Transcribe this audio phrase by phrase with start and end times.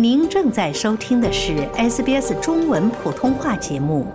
[0.00, 4.06] 您正在收听的是 SBS 中文普通话节目。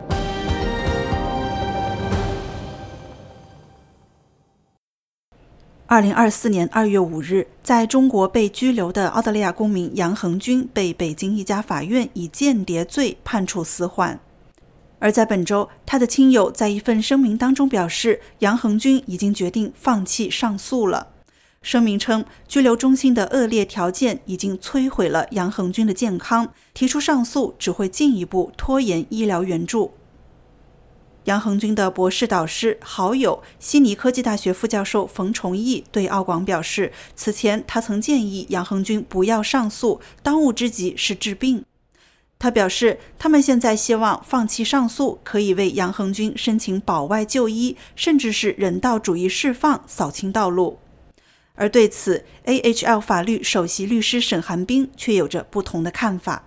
[5.86, 14.18] 二零二四年二月五日，在中国被拘留的澳大利亚公民杨恒军被北京一家法院以间谍罪判处死缓。
[15.00, 21.08] 而在本周，他的亲友在一份声明当中表示，杨恒军已经决定放弃上诉了。
[21.64, 29.94] 声明称，拘留中心的恶劣条件已经摧毁了杨恒军的健康，提出上诉只会进一步拖延医疗援助。
[31.24, 41.64] 杨恒军的博士导师、好友、悉尼科技大学副教授冯崇义对澳广表示，此前他曾建议杨恒军不要上诉，当务之急是治病。
[42.38, 50.80] 他表示，他们现在希望放弃上诉，可以为杨恒军申请保外就医，甚至是人道主义释放扫清道路。
[51.56, 56.44] 而对此，AHL 法律首席律师沈寒冰却有着不同的看法。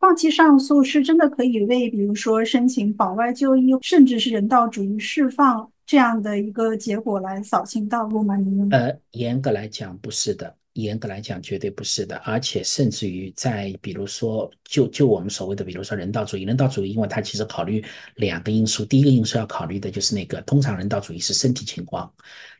[0.00, 8.36] 放弃上诉是真的可以为，比如说申请保外就医，甚至是人道主义释放这样的一个结果来扫清道路吗？
[8.72, 17.84] 呃，严格来讲不是的，严格来讲绝对不是的，而且甚至于在比如说，就就我们所谓的，比如说人道主义，人道主义，因为它其实考虑
[18.16, 22.12] 两个因素，第一个因素要考虑的就是那个，通常人道主义是身体情况。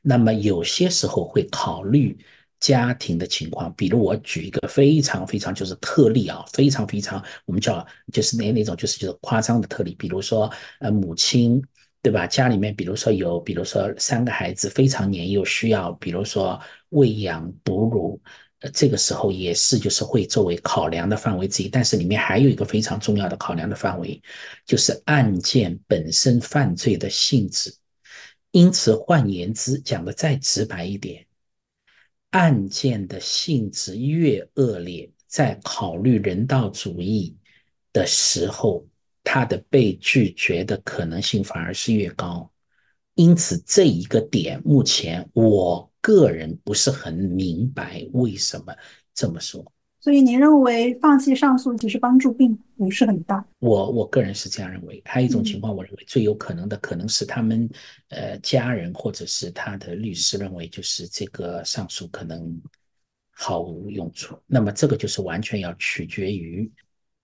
[0.02, 2.16] 那么有些时候会考虑
[2.60, 11.62] 家庭的情况，比如我举一个非常非常就是特例啊，非常非常我们叫就是那那种就是就是夸张的特例，比如说呃母亲
[12.02, 12.26] 对吧？
[12.26, 16.60] 家里面比如说有比如说三个孩子非常年幼，需要比如说
[16.92, 18.20] 喂养哺乳，
[18.72, 21.68] 这个时候也是就是会作为考量的范围之一。
[21.68, 24.22] 但是里面还有一个非常重要的考量的范围，
[24.64, 27.74] 就是案件本身犯罪的性质。
[28.52, 31.26] 因此，换言之，讲的再直白一点，
[32.30, 37.36] 案件的性质越恶劣，在考虑人道主义
[37.92, 38.86] 的时候，
[39.24, 42.50] 它的被拒绝的可能性反而是越高。
[43.14, 48.74] 因此，这一个点，目前我个人不是很明白为什么
[49.14, 49.64] 这么说。
[50.00, 53.46] 所以您认为放弃上诉其实帮助并不是很大？
[53.60, 55.00] 我我个人是这样认为。
[55.04, 57.70] 还有一种情况，我认为最有可能的可能是他们
[58.08, 62.60] 呃家人或者是他的律师认为，就是这个上诉可能
[63.30, 64.36] 毫无用处。
[64.44, 66.68] 那么这个就是完全要取决于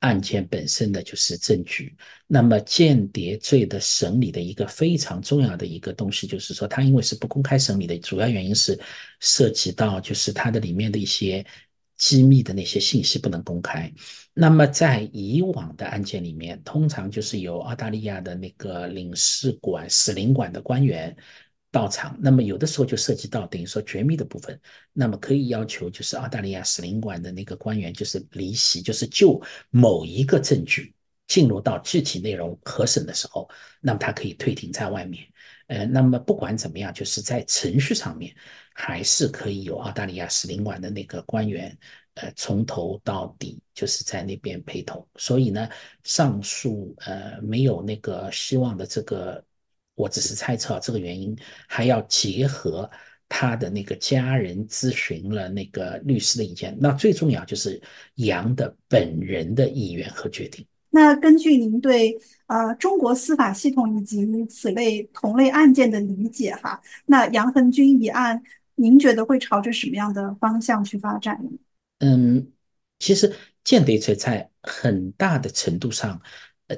[0.00, 1.96] 案件本身的就是证据。
[2.26, 8.78] 那么间谍罪的审理的一个非常重要的一个东西，就是说它因为是不公开审理的，主要原因是
[9.20, 11.44] 涉及到就是它的里面的一些。
[11.98, 13.92] 机密的那些信息不能公开。
[14.32, 21.16] 那么在以往的案件里面，通常就是由澳大利亚的那个领事馆、使领馆的官员
[21.70, 22.16] 到场。
[22.20, 24.60] 那么有的时候就涉及到等于说绝密的部分，
[24.92, 30.94] 那么可以要求就是澳大利亚使领馆的那个官员就是离席，就是就某一个证据
[31.26, 33.48] 进入到具体内容核审的时候，
[33.80, 35.24] 那么他可以退庭在外面。
[35.66, 38.34] 呃，那么不管怎么样，就是在程序上面。
[38.80, 41.76] 还是可以有澳大利亚使领馆的那个官员，
[42.14, 45.04] 呃，从头到底就是在那边陪同。
[45.16, 45.68] 所以呢，
[46.04, 49.44] 上述呃没有那个希望的这个，
[49.98, 51.36] 我只是猜测这个原因，
[51.66, 52.88] 还要结合
[53.28, 56.74] 他的那个家人咨询了那个律师的意见。
[56.80, 57.78] 那最重要就是
[58.14, 60.64] 杨的本人的意愿和决定。
[60.90, 68.42] 那根据您对呃中国司法系统以及此类同类案件的理解哈，那杨恒军一案。
[68.80, 71.50] 您觉得会朝着什么样的方向去发展呢？
[71.98, 72.46] 嗯，
[73.00, 76.22] 其实间谍罪在很大的程度上，呃，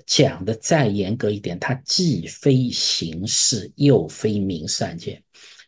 [0.06, 5.22] 讲的再严格一点，它既非刑事又非民事案件，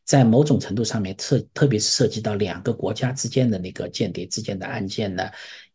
[0.04, 5.28] 在某种程度上面，特特别是涉及到两个国家之间的那个间谍之间的案件呢，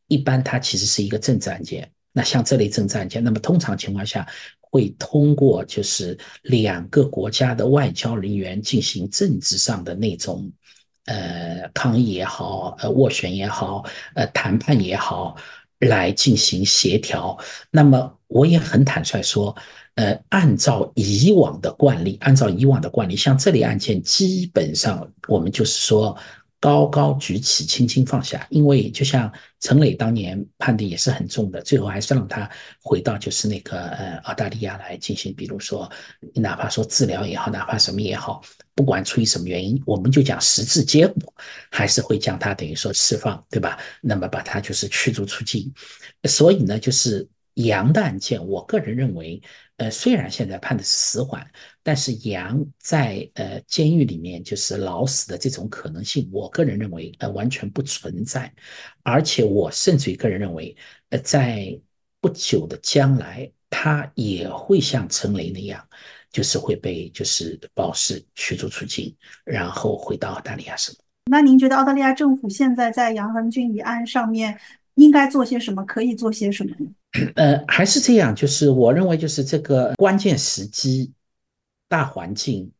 [0.08, 1.91] 一般它其实是一个政治案件。
[2.12, 4.28] 那像这类政治案件，那么通常情况下。
[4.69, 10.52] 会通过就是两个国家的外交人员进行政治上的那种，
[11.06, 15.38] 呃，抗议也好，呃，斡旋也好，呃，谈判也好，
[15.79, 17.40] 来进行协调。
[17.72, 19.56] 那么我也很坦率说，
[19.96, 26.18] 呃，按照以往的惯例，按照以往的惯例，像这类案件，基本上我们就是说。
[26.59, 32.50] 高高举起，轻轻放下，因为就像陈磊当年判的也是很重的，最后还是让他
[32.82, 35.88] 回到就是那个呃澳大利亚来进行，比如说
[36.34, 38.41] 哪怕说治疗也好，哪怕什么也好，
[38.74, 41.32] 不管出于什么原因，我们就讲实质结果，
[41.70, 43.78] 还是会将他等于说释放，对吧？
[44.02, 45.72] 那么把他就是驱逐出境。
[46.28, 47.26] 所以呢，就是
[47.57, 49.41] 杨的案件，我个人认为
[49.77, 51.45] 呃，虽然现在判的是死缓，
[51.81, 58.51] 但是杨在呃监狱里面就是老死的这种可能性，我个人认为呃完全不存在，
[59.01, 60.75] 而且我甚至于个人认为，
[61.09, 61.79] 呃，在
[62.21, 65.83] 不久的将来，他也会像陈雷那样，
[66.31, 71.01] 就是会被就是保释驱逐出境，然后回到澳大利亚生活。
[71.31, 74.59] 那您觉得澳大利亚政府现在在杨恒军一案上面
[74.93, 75.83] 应该做些什么？
[75.85, 76.89] 可以做些什么呢？
[77.35, 81.11] 呃，还是这样，就是我认为，就是这个关键时机、
[81.87, 82.71] 大环境，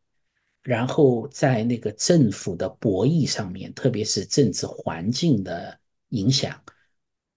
[0.62, 5.80] 然后在那个政府的博弈上面，特别是政治环境的
[6.10, 6.62] 影响，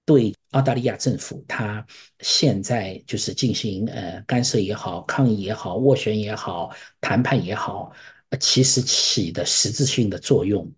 [0.05, 1.87] 对澳大利亚政府，他
[2.19, 6.71] 现在就是进行呃干涉也好、抗议也好、斡旋也好、
[7.01, 7.91] 谈判也好，
[8.39, 10.71] 其实起的实质性的作用，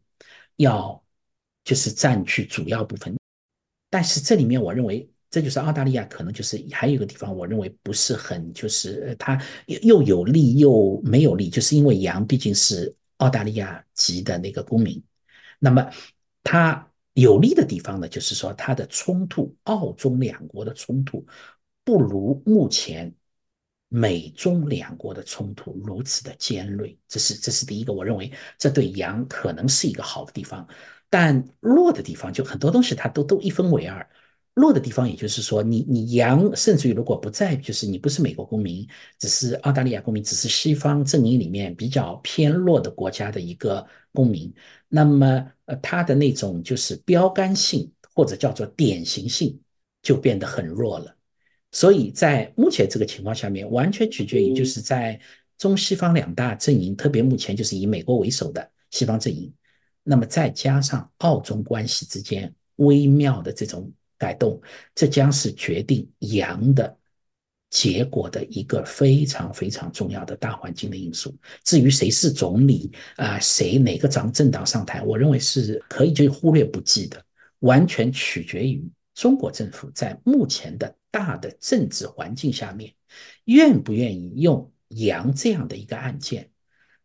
[0.56, 1.02] 要
[1.64, 3.16] 就是占据主要部分。
[3.90, 5.08] 但是这里面，我认为。
[5.32, 15.02] 这就是澳大利亚可能就是还有一个地方，我认为不是很就是它又又有利又没有利，就是因为羊毕竟是澳大利亚籍的那个公民，
[15.58, 15.88] 那么
[16.44, 21.26] 它有利的地方呢，就是说它的冲突，澳中两国的冲突
[21.82, 23.11] 不如目前
[23.88, 30.69] 美中两国的冲突如此的尖锐，这是这是第一个，我认为这对羊可能是一个好的地方，
[31.08, 34.06] 但弱的地方就很多东西它都都一分为二。
[34.54, 38.87] 弱的地方，也就是说，你你洋，甚至于如果不在，就是你不是美国公民，
[39.19, 44.52] 只是澳大利亚公民，只是西方阵营里面比较偏弱的国家的一个公民，
[44.88, 49.58] 那么呃，他的那种就是标杆性或者叫做典型性
[50.02, 51.16] 就变得很弱了。
[51.70, 55.19] 所以在目前这个情况下面，完全取决于就是在
[55.56, 59.50] 中西方两大阵营，特别目前就是以美国为首的西方阵营，
[60.02, 63.90] 那么再加上澳中关系之间微妙的这种。
[64.22, 64.60] 改动，
[64.94, 66.96] 这将是决定阳的
[67.70, 71.36] 结果的一个非常非常重要的大环境的因素。
[71.64, 77.24] 至于谁是总理啊，谁哪个党政党上台，我认为是可以就忽略不计的，
[77.58, 82.94] 完全取决于中国政府在目前的大的政治环境下面，
[83.46, 86.48] 愿不愿意用杨这样的一个案件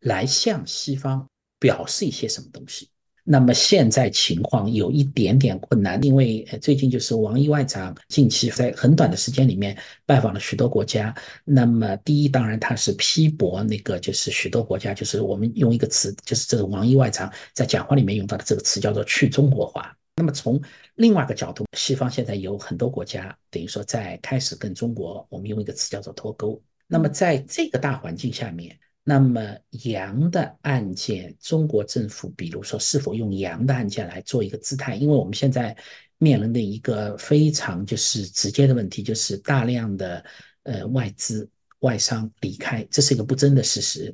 [0.02, 1.28] 来向西方
[1.58, 2.90] 表示一些什么东西。
[3.30, 11.14] 那么现在情况有一点点困难，因为最近就是王毅外长近期在很短的时间里面拜访了许多国家。
[11.44, 19.94] 那么第一，当然他是批驳那个就是许多国家，就是我们用一个词，就是这个王毅外长在讲话里面用到的这个词叫做去中国化。
[20.16, 20.58] 那么从
[20.96, 26.62] 另外一个角度，西方现在有很多国家等于说在开始跟中国，我们用一个词叫做脱钩。
[26.88, 28.80] 那么在这个大环境下面。
[29.10, 29.56] 那么
[29.86, 34.96] 羊的案件，中国政府比如说是否用羊的案件来做一个姿态？
[34.96, 35.74] 因为我们现在
[36.18, 40.26] 面临的一个非常就是直接的问题，就是大量的
[40.64, 41.50] 呃外资
[41.80, 44.14] 外商离开，这是一个不争的事实。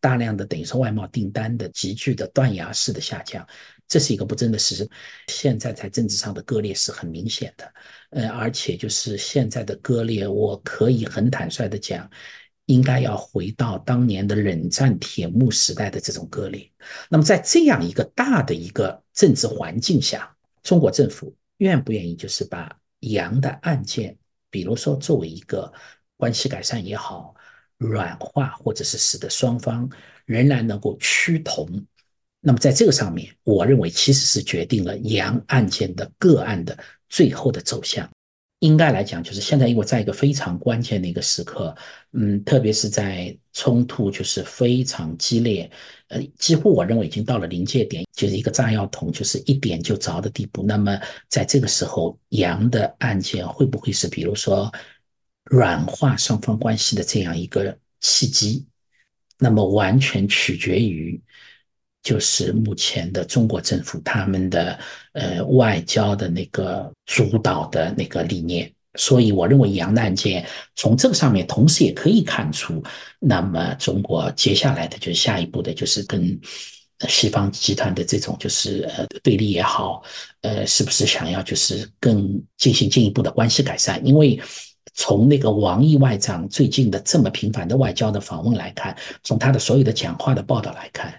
[0.00, 3.46] 大量的等于说外贸订单的急剧的断崖式的下降，
[3.86, 4.90] 这是一个不争的事实。
[5.28, 7.72] 现在在政治上的割裂是很明显的，
[8.10, 12.10] 呃，而且就是现在的割裂，我可以很坦率的讲。
[12.66, 16.70] 应该要回到当年的冷战铁幕时代的这种割裂。
[17.08, 24.16] 那么，在这样一个大的一个政治环境下，中国政府愿不愿意就是把杨的案件，
[24.48, 25.72] 比如说作为一个
[26.16, 27.34] 关系改善也好，
[27.78, 29.90] 软化或者是使得双方
[30.24, 31.84] 仍然能够趋同？
[32.40, 36.76] 那么，在这个上面，我认为其实是决定了杨案件的个案的
[37.08, 38.08] 最后的走向。
[38.62, 41.74] 应该来讲，就是现在，因为在一个非常关键的一个时刻，
[42.12, 45.68] 嗯，特别是在冲突就是非常激烈，
[46.06, 50.62] 呃，几乎我认为已经到了临界点，就是一个炸药桶就是一点就着的地步。
[50.62, 50.96] 那么
[51.28, 54.72] 在这个时候，杨的案件会不会是比如说
[55.46, 58.64] 软化双方关系的这样一个契机？
[59.38, 61.20] 那么完全取决于。
[62.02, 64.78] 就是目前的中国政府他们的
[65.12, 70.44] 呃外交的那个主导的那个理念，所以我认为杨案件
[70.74, 72.82] 从这个上面，同时也可以看出，
[73.20, 76.40] 那么中国接下来的就是下一步的就是跟
[77.08, 80.02] 西方集团的这种就是呃对立也好，
[80.42, 84.04] 呃是不是想要就是更进行进一步的关系改善？
[84.06, 84.40] 因为
[84.94, 91.12] 从那个王毅外长最近的这么频繁的外交的访问来看，从他的所有的讲话的报道来看。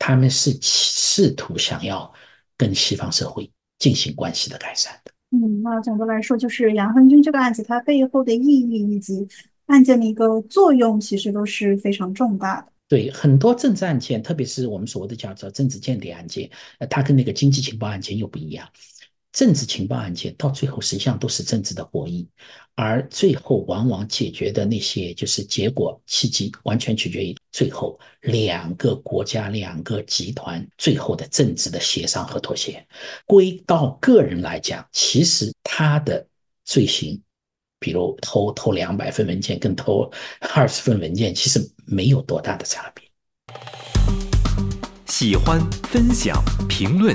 [0.00, 2.12] 他们是试图想要
[2.56, 3.48] 跟西方社会
[3.78, 5.12] 进行关系的改善的。
[5.30, 9.28] 嗯，那总的来说，就是杨恒军这个案子，它背后的意义以及
[9.66, 12.72] 案件的一个作用，其实都是非常重大的。
[12.88, 18.66] 对很多政治案件，特别是我们所谓的叫做政治间谍案件，呃，它跟那个经济情报案件又不一样。
[19.36, 22.26] 政治情报案件到最后实际上都是政治的博弈，
[22.74, 32.82] 而最后往往解决的那些就是结果契机，完全取决于最后两个国家、两个集团最后的政治的协商和妥协。
[33.26, 36.26] 归到个人来讲，其实他的
[36.64, 37.20] 罪行，
[37.78, 40.10] 比如偷偷两百份文件跟偷
[40.54, 43.04] 二十份文件，其实没有多大的差别。
[45.06, 47.14] 喜欢、分享、评论。